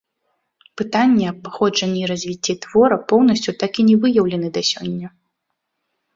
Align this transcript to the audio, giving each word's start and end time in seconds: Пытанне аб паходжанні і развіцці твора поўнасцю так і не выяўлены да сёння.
Пытанне 0.81 1.25
аб 1.31 1.37
паходжанні 1.47 1.99
і 2.05 2.07
развіцці 2.13 2.57
твора 2.65 2.95
поўнасцю 3.13 3.51
так 3.61 3.71
і 3.85 3.87
не 3.93 4.01
выяўлены 4.03 4.47
да 4.59 4.67
сёння. 4.73 5.07